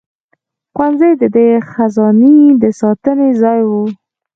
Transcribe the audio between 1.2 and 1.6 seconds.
د دې